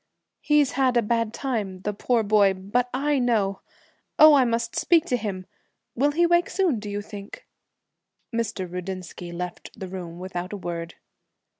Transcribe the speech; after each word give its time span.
He's 0.41 0.71
had 0.71 0.97
a 0.97 1.03
bad 1.03 1.31
time, 1.31 1.81
the 1.81 1.93
poor 1.93 2.23
boy, 2.23 2.55
but 2.55 2.89
I 2.91 3.19
know 3.19 3.61
Oh, 4.17 4.33
I 4.33 4.45
must 4.45 4.75
speak 4.75 5.05
to 5.05 5.15
him! 5.15 5.45
Will 5.93 6.09
he 6.09 6.25
wake 6.25 6.49
soon, 6.49 6.79
do 6.79 6.89
you 6.89 7.03
think?' 7.03 7.45
Mr. 8.35 8.67
Rudinsky 8.67 9.31
left 9.31 9.79
the 9.79 9.87
room 9.87 10.17
without 10.17 10.53
a 10.53 10.57
word. 10.57 10.95